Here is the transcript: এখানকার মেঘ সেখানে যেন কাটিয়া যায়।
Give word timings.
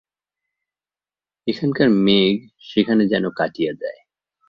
এখানকার 1.47 1.89
মেঘ 2.05 2.35
সেখানে 2.63 3.03
যেন 3.07 3.25
কাটিয়া 3.37 3.73
যায়। 3.73 3.99